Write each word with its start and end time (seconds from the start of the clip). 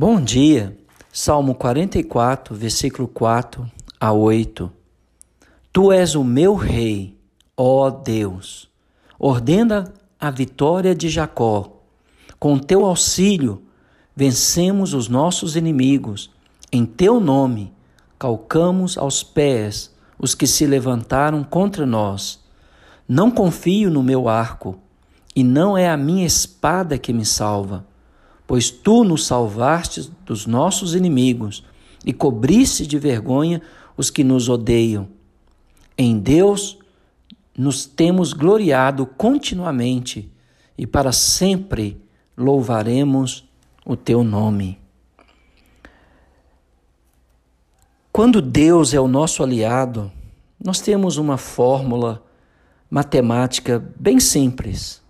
Bom 0.00 0.20
dia, 0.20 0.78
Salmo 1.12 1.56
44, 1.56 2.54
versículo 2.54 3.08
4 3.08 3.68
a 3.98 4.12
8. 4.12 4.70
Tu 5.72 5.90
és 5.90 6.14
o 6.14 6.22
meu 6.22 6.54
rei, 6.54 7.18
ó 7.56 7.90
Deus. 7.90 8.70
Ordena 9.18 9.92
a 10.20 10.30
vitória 10.30 10.94
de 10.94 11.08
Jacó. 11.08 11.80
Com 12.38 12.60
teu 12.60 12.84
auxílio, 12.84 13.60
vencemos 14.14 14.94
os 14.94 15.08
nossos 15.08 15.56
inimigos. 15.56 16.30
Em 16.70 16.86
teu 16.86 17.18
nome, 17.18 17.72
calcamos 18.16 18.96
aos 18.96 19.24
pés 19.24 19.92
os 20.16 20.32
que 20.32 20.46
se 20.46 20.64
levantaram 20.64 21.42
contra 21.42 21.84
nós. 21.84 22.38
Não 23.08 23.32
confio 23.32 23.90
no 23.90 24.04
meu 24.04 24.28
arco, 24.28 24.78
e 25.34 25.42
não 25.42 25.76
é 25.76 25.90
a 25.90 25.96
minha 25.96 26.24
espada 26.24 26.96
que 26.96 27.12
me 27.12 27.24
salva 27.24 27.87
pois 28.48 28.70
tu 28.70 29.04
nos 29.04 29.26
salvaste 29.26 30.10
dos 30.24 30.46
nossos 30.46 30.94
inimigos 30.94 31.62
e 32.02 32.14
cobriste 32.14 32.86
de 32.86 32.98
vergonha 32.98 33.60
os 33.94 34.08
que 34.08 34.24
nos 34.24 34.48
odeiam. 34.48 35.06
Em 35.98 36.18
Deus 36.18 36.78
nos 37.54 37.84
temos 37.84 38.32
gloriado 38.32 39.04
continuamente 39.04 40.32
e 40.78 40.86
para 40.86 41.12
sempre 41.12 42.00
louvaremos 42.34 43.46
o 43.84 43.94
teu 43.94 44.24
nome. 44.24 44.78
Quando 48.10 48.40
Deus 48.40 48.94
é 48.94 49.00
o 49.00 49.06
nosso 49.06 49.42
aliado, 49.42 50.10
nós 50.58 50.80
temos 50.80 51.18
uma 51.18 51.36
fórmula 51.36 52.24
matemática 52.88 53.78
bem 54.00 54.18
simples. 54.18 55.02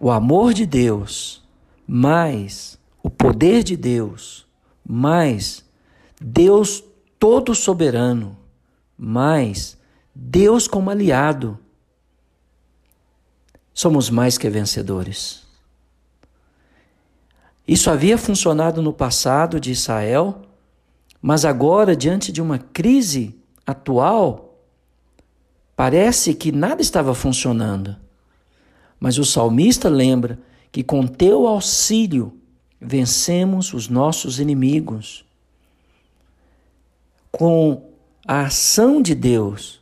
O 0.00 0.10
amor 0.10 0.54
de 0.54 0.64
Deus 0.64 1.39
mais 1.92 2.78
o 3.02 3.10
poder 3.10 3.64
de 3.64 3.76
Deus, 3.76 4.46
mais 4.86 5.64
Deus 6.20 6.84
todo 7.18 7.52
soberano, 7.52 8.38
mais 8.96 9.76
Deus 10.14 10.68
como 10.68 10.88
aliado, 10.88 11.58
somos 13.74 14.08
mais 14.08 14.38
que 14.38 14.48
vencedores. 14.48 15.42
Isso 17.66 17.90
havia 17.90 18.16
funcionado 18.16 18.80
no 18.80 18.92
passado 18.92 19.58
de 19.58 19.72
Israel, 19.72 20.42
mas 21.20 21.44
agora, 21.44 21.96
diante 21.96 22.30
de 22.30 22.40
uma 22.40 22.60
crise 22.60 23.34
atual, 23.66 24.56
parece 25.74 26.34
que 26.34 26.52
nada 26.52 26.80
estava 26.80 27.16
funcionando. 27.16 27.96
Mas 29.00 29.18
o 29.18 29.24
salmista 29.24 29.88
lembra 29.88 30.38
que 30.72 30.82
com 30.82 31.06
teu 31.06 31.46
auxílio 31.46 32.38
vencemos 32.80 33.74
os 33.74 33.88
nossos 33.88 34.38
inimigos. 34.38 35.24
Com 37.30 37.90
a 38.26 38.42
ação 38.42 39.02
de 39.02 39.14
Deus, 39.14 39.80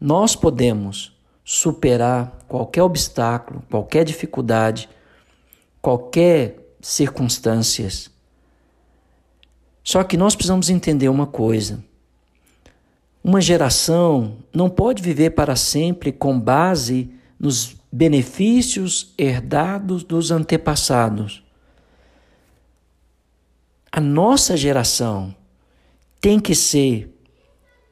nós 0.00 0.36
podemos 0.36 1.16
superar 1.44 2.38
qualquer 2.48 2.82
obstáculo, 2.82 3.62
qualquer 3.70 4.04
dificuldade, 4.04 4.88
qualquer 5.80 6.58
circunstâncias. 6.80 8.10
Só 9.82 10.02
que 10.02 10.16
nós 10.16 10.34
precisamos 10.34 10.68
entender 10.68 11.08
uma 11.08 11.26
coisa. 11.26 11.82
Uma 13.22 13.40
geração 13.40 14.38
não 14.52 14.68
pode 14.68 15.02
viver 15.02 15.30
para 15.30 15.56
sempre 15.56 16.12
com 16.12 16.38
base 16.38 17.10
nos 17.38 17.75
benefícios 17.90 19.14
herdados 19.16 20.02
dos 20.02 20.30
antepassados. 20.30 21.44
A 23.90 24.00
nossa 24.00 24.56
geração 24.56 25.34
tem 26.20 26.38
que 26.38 26.54
ser 26.54 27.14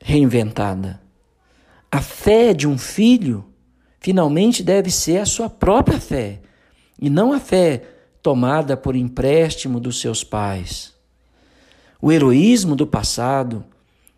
reinventada. 0.01 1.01
A 1.91 2.03
fé 2.03 2.53
de 2.53 2.67
um 2.67 2.77
filho 2.77 3.45
finalmente 4.01 4.63
deve 4.63 4.91
ser 4.91 5.19
a 5.19 5.27
sua 5.27 5.49
própria 5.49 5.99
fé 5.99 6.43
e 7.01 7.09
não 7.09 7.33
a 7.33 7.41
fé 7.41 7.83
tomada 8.23 8.77
por 8.77 8.97
empréstimo 8.97 9.79
dos 9.79 10.01
seus 10.01 10.23
pais. 10.23 10.93
O 12.03 12.13
heroísmo 12.13 12.77
do 12.77 12.87
passado 12.87 13.65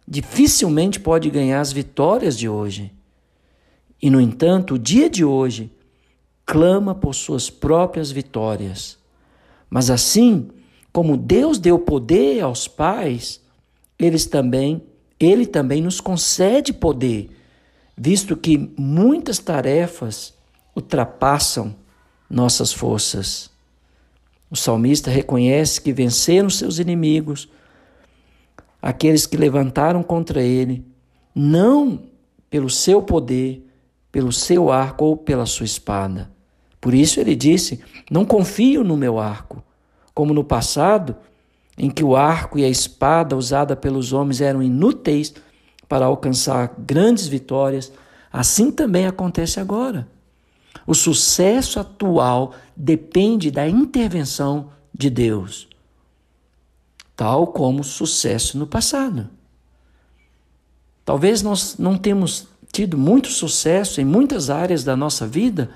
dificilmente 0.08 0.98
pode 0.98 1.30
ganhar 1.30 1.60
as 1.60 1.70
vitórias 1.70 2.36
de 2.36 2.48
hoje. 2.48 2.92
E, 4.00 4.10
no 4.10 4.20
entanto, 4.20 4.74
o 4.74 4.78
dia 4.78 5.08
de 5.08 5.24
hoje 5.24 5.72
clama 6.44 6.94
por 6.94 7.14
suas 7.14 7.50
próprias 7.50 8.10
vitórias. 8.10 8.98
Mas 9.68 9.90
assim 9.90 10.48
como 10.92 11.16
Deus 11.16 11.58
deu 11.58 11.78
poder 11.78 12.40
aos 12.40 12.66
pais, 12.66 13.42
eles 13.98 14.24
também, 14.24 14.82
ele 15.20 15.44
também 15.44 15.82
nos 15.82 16.00
concede 16.00 16.72
poder, 16.72 17.30
visto 17.96 18.36
que 18.36 18.72
muitas 18.78 19.38
tarefas 19.38 20.32
ultrapassam 20.74 21.74
nossas 22.30 22.72
forças. 22.72 23.50
O 24.50 24.56
salmista 24.56 25.10
reconhece 25.10 25.80
que 25.80 25.92
venceram 25.92 26.48
seus 26.48 26.78
inimigos, 26.78 27.48
aqueles 28.80 29.26
que 29.26 29.36
levantaram 29.36 30.02
contra 30.02 30.42
ele, 30.42 30.84
não 31.34 32.04
pelo 32.48 32.70
seu 32.70 33.02
poder, 33.02 33.65
pelo 34.16 34.32
seu 34.32 34.72
arco 34.72 35.04
ou 35.04 35.14
pela 35.14 35.44
sua 35.44 35.66
espada. 35.66 36.30
Por 36.80 36.94
isso 36.94 37.20
ele 37.20 37.36
disse: 37.36 37.82
Não 38.10 38.24
confio 38.24 38.82
no 38.82 38.96
meu 38.96 39.18
arco, 39.18 39.62
como 40.14 40.32
no 40.32 40.42
passado, 40.42 41.14
em 41.76 41.90
que 41.90 42.02
o 42.02 42.16
arco 42.16 42.58
e 42.58 42.64
a 42.64 42.68
espada 42.68 43.36
usada 43.36 43.76
pelos 43.76 44.14
homens 44.14 44.40
eram 44.40 44.62
inúteis 44.62 45.34
para 45.86 46.06
alcançar 46.06 46.74
grandes 46.78 47.28
vitórias, 47.28 47.92
assim 48.32 48.70
também 48.70 49.06
acontece 49.06 49.60
agora. 49.60 50.08
O 50.86 50.94
sucesso 50.94 51.78
atual 51.78 52.54
depende 52.74 53.50
da 53.50 53.68
intervenção 53.68 54.70
de 54.94 55.10
Deus, 55.10 55.68
tal 57.14 57.48
como 57.48 57.82
o 57.82 57.84
sucesso 57.84 58.56
no 58.56 58.66
passado. 58.66 59.28
Talvez 61.04 61.42
nós 61.42 61.76
não 61.76 61.98
temos 61.98 62.48
tido 62.76 62.98
muito 62.98 63.28
sucesso 63.28 64.02
em 64.02 64.04
muitas 64.04 64.50
áreas 64.50 64.84
da 64.84 64.94
nossa 64.94 65.26
vida 65.26 65.70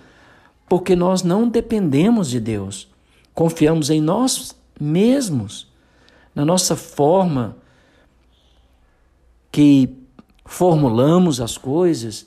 porque 0.68 0.94
nós 0.94 1.22
não 1.22 1.48
dependemos 1.48 2.28
de 2.28 2.38
Deus. 2.38 2.88
Confiamos 3.32 3.88
em 3.88 4.02
nós 4.02 4.54
mesmos, 4.78 5.66
na 6.34 6.44
nossa 6.44 6.76
forma 6.76 7.56
que 9.50 9.88
formulamos 10.44 11.40
as 11.40 11.56
coisas 11.56 12.26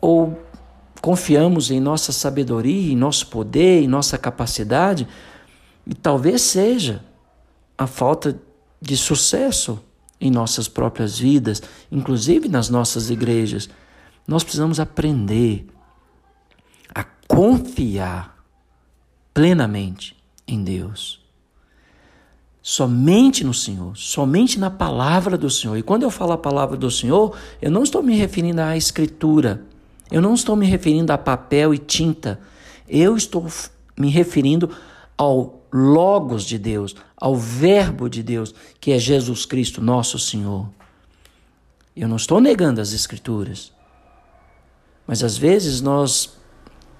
ou 0.00 0.40
confiamos 1.00 1.72
em 1.72 1.80
nossa 1.80 2.12
sabedoria, 2.12 2.92
em 2.92 2.96
nosso 2.96 3.26
poder, 3.26 3.82
em 3.82 3.88
nossa 3.88 4.16
capacidade, 4.16 5.08
e 5.84 5.92
talvez 5.92 6.40
seja 6.42 7.02
a 7.76 7.88
falta 7.88 8.40
de 8.80 8.96
sucesso 8.96 9.82
em 10.22 10.30
nossas 10.30 10.68
próprias 10.68 11.18
vidas, 11.18 11.60
inclusive 11.90 12.48
nas 12.48 12.68
nossas 12.70 13.10
igrejas. 13.10 13.68
Nós 14.26 14.44
precisamos 14.44 14.78
aprender 14.78 15.66
a 16.94 17.02
confiar 17.26 18.38
plenamente 19.34 20.16
em 20.46 20.62
Deus. 20.62 21.20
Somente 22.62 23.42
no 23.42 23.52
Senhor, 23.52 23.96
somente 23.96 24.60
na 24.60 24.70
palavra 24.70 25.36
do 25.36 25.50
Senhor. 25.50 25.76
E 25.76 25.82
quando 25.82 26.04
eu 26.04 26.10
falo 26.10 26.30
a 26.30 26.38
palavra 26.38 26.76
do 26.76 26.88
Senhor, 26.88 27.36
eu 27.60 27.72
não 27.72 27.82
estou 27.82 28.00
me 28.00 28.14
referindo 28.14 28.60
à 28.60 28.76
Escritura, 28.76 29.64
eu 30.08 30.22
não 30.22 30.34
estou 30.34 30.54
me 30.54 30.66
referindo 30.66 31.12
a 31.12 31.18
papel 31.18 31.74
e 31.74 31.78
tinta, 31.78 32.38
eu 32.88 33.16
estou 33.16 33.48
me 33.98 34.08
referindo 34.08 34.70
ao 35.18 35.61
Logos 35.72 36.44
de 36.44 36.58
Deus, 36.58 36.94
ao 37.16 37.34
Verbo 37.34 38.08
de 38.08 38.22
Deus, 38.22 38.54
que 38.78 38.92
é 38.92 38.98
Jesus 38.98 39.46
Cristo, 39.46 39.80
nosso 39.80 40.18
Senhor. 40.18 40.68
Eu 41.96 42.08
não 42.08 42.16
estou 42.16 42.40
negando 42.40 42.80
as 42.80 42.92
Escrituras, 42.92 43.72
mas 45.06 45.24
às 45.24 45.36
vezes 45.36 45.80
nós 45.80 46.36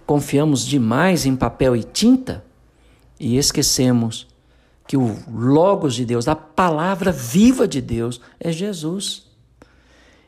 confiamos 0.06 0.66
demais 0.66 1.26
em 1.26 1.36
papel 1.36 1.76
e 1.76 1.82
tinta 1.82 2.44
e 3.20 3.36
esquecemos 3.36 4.26
que 4.86 4.96
o 4.96 5.16
Logos 5.30 5.94
de 5.94 6.04
Deus, 6.04 6.26
a 6.26 6.34
palavra 6.34 7.12
viva 7.12 7.68
de 7.68 7.80
Deus, 7.80 8.20
é 8.40 8.50
Jesus. 8.50 9.26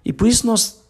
E 0.04 0.12
por 0.12 0.28
isso 0.28 0.46
nós 0.46 0.84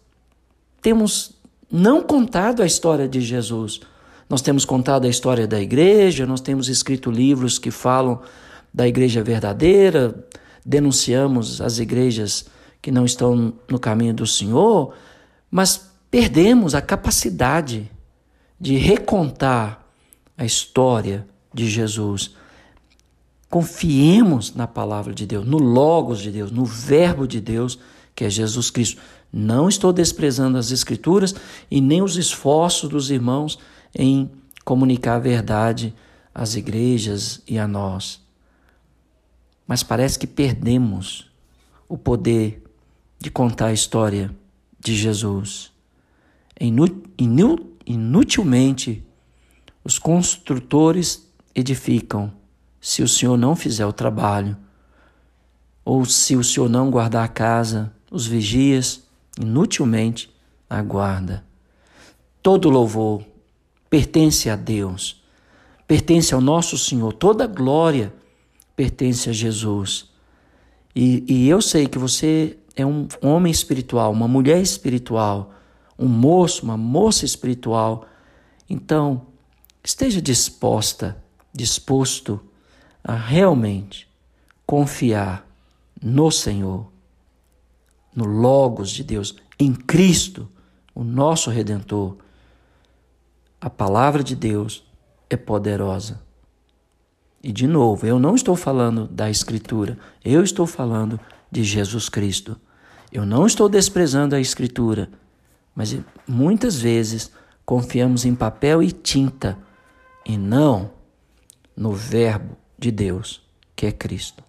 temos 0.81 1.31
não 1.71 2.01
contado 2.01 2.61
a 2.61 2.65
história 2.65 3.07
de 3.07 3.21
Jesus 3.21 3.81
nós 4.29 4.41
temos 4.41 4.65
contado 4.65 5.05
a 5.05 5.09
história 5.09 5.47
da 5.47 5.61
igreja, 5.61 6.25
nós 6.25 6.41
temos 6.41 6.67
escrito 6.67 7.11
livros 7.11 7.59
que 7.59 7.69
falam 7.69 8.21
da 8.73 8.87
igreja 8.87 9.23
verdadeira, 9.23 10.25
denunciamos 10.65 11.61
as 11.61 11.79
igrejas 11.79 12.45
que 12.81 12.91
não 12.91 13.05
estão 13.05 13.53
no 13.69 13.79
caminho 13.79 14.13
do 14.13 14.27
Senhor, 14.27 14.93
mas 15.49 15.89
perdemos 16.09 16.75
a 16.75 16.81
capacidade 16.81 17.89
de 18.59 18.77
recontar 18.77 19.85
a 20.37 20.43
história 20.43 21.25
de 21.53 21.69
Jesus. 21.69 22.35
Confiemos 23.49 24.53
na 24.53 24.67
palavra 24.67 25.13
de 25.13 25.25
Deus, 25.25 25.45
no 25.45 25.57
Logos 25.57 26.19
de 26.19 26.31
Deus, 26.31 26.51
no 26.51 26.65
Verbo 26.65 27.27
de 27.27 27.39
Deus, 27.39 27.79
que 28.13 28.25
é 28.25 28.29
Jesus 28.29 28.69
Cristo. 28.69 29.01
Não 29.31 29.69
estou 29.69 29.93
desprezando 29.93 30.57
as 30.57 30.71
Escrituras 30.71 31.35
e 31.69 31.79
nem 31.79 32.01
os 32.01 32.17
esforços 32.17 32.89
dos 32.89 33.11
irmãos 33.11 33.59
em 33.95 34.29
comunicar 34.63 35.15
a 35.15 35.19
verdade 35.19 35.95
às 36.33 36.55
igrejas 36.55 37.41
e 37.47 37.57
a 37.57 37.67
nós. 37.67 38.21
Mas 39.65 39.81
parece 39.81 40.19
que 40.19 40.27
perdemos 40.27 41.31
o 41.87 41.97
poder 41.97 42.61
de 43.17 43.31
contar 43.31 43.67
a 43.67 43.73
história 43.73 44.29
de 44.79 44.93
Jesus. 44.95 45.71
Inutilmente, 47.87 49.03
os 49.83 49.97
construtores 49.97 51.27
edificam 51.53 52.31
se 52.81 53.01
o 53.01 53.07
Senhor 53.07 53.37
não 53.37 53.55
fizer 53.55 53.85
o 53.85 53.93
trabalho, 53.93 54.57
ou 55.83 56.03
se 56.05 56.35
o 56.35 56.43
Senhor 56.43 56.69
não 56.69 56.91
guardar 56.91 57.23
a 57.23 57.27
casa, 57.27 57.93
os 58.11 58.27
vigias 58.27 59.03
inutilmente 59.39 60.33
aguarda. 60.69 61.43
Todo 62.41 62.69
louvor 62.69 63.23
pertence 63.95 64.49
a 64.49 64.57
Deus, 64.57 65.23
pertence 65.87 66.33
ao 66.33 66.41
nosso 66.41 66.77
Senhor, 66.77 67.13
toda 67.13 67.47
glória 67.47 68.13
pertence 68.75 69.29
a 69.29 69.31
Jesus. 69.31 70.11
E, 70.93 71.23
e 71.25 71.47
eu 71.47 71.61
sei 71.61 71.87
que 71.87 71.97
você 71.97 72.57
é 72.75 72.85
um 72.85 73.07
homem 73.21 73.49
espiritual, 73.49 74.11
uma 74.11 74.27
mulher 74.27 74.61
espiritual, 74.61 75.53
um 75.97 76.09
moço, 76.09 76.65
uma 76.65 76.75
moça 76.75 77.23
espiritual. 77.23 78.05
Então, 78.69 79.27
esteja 79.81 80.21
disposta, 80.21 81.23
disposto 81.53 82.41
a 83.01 83.15
realmente 83.15 84.09
confiar 84.65 85.47
no 86.03 86.29
Senhor, 86.31 86.85
no 88.13 88.25
Logos 88.25 88.89
de 88.89 89.05
Deus, 89.05 89.37
em 89.57 89.73
Cristo, 89.73 90.49
o 90.93 91.01
nosso 91.01 91.49
Redentor. 91.49 92.24
A 93.65 93.69
palavra 93.71 94.23
de 94.23 94.35
Deus 94.35 94.85
é 95.27 95.35
poderosa. 95.35 96.21
E 97.41 97.51
de 97.51 97.65
novo, 97.65 98.05
eu 98.05 98.19
não 98.19 98.35
estou 98.35 98.55
falando 98.55 99.07
da 99.07 99.27
Escritura, 99.27 99.97
eu 100.23 100.43
estou 100.43 100.67
falando 100.67 101.19
de 101.49 101.63
Jesus 101.63 102.07
Cristo. 102.07 102.61
Eu 103.11 103.25
não 103.25 103.47
estou 103.47 103.67
desprezando 103.67 104.35
a 104.35 104.39
Escritura, 104.39 105.09
mas 105.73 105.97
muitas 106.27 106.79
vezes 106.79 107.31
confiamos 107.65 108.23
em 108.23 108.35
papel 108.35 108.83
e 108.83 108.91
tinta 108.91 109.57
e 110.23 110.37
não 110.37 110.91
no 111.75 111.91
Verbo 111.91 112.55
de 112.77 112.91
Deus, 112.91 113.41
que 113.75 113.87
é 113.87 113.91
Cristo. 113.91 114.43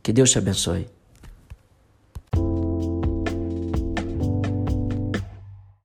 Que 0.00 0.12
Deus 0.12 0.30
te 0.30 0.38
abençoe. 0.38 0.86